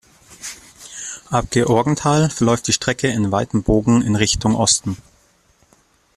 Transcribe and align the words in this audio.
Ab 1.29 1.51
Georgenthal 1.51 2.31
verläuft 2.31 2.67
die 2.67 2.73
Strecke 2.73 3.09
in 3.09 3.31
weitem 3.31 3.61
Bogen 3.61 4.01
in 4.01 4.15
Richtung 4.15 4.55
Osten. 4.55 4.97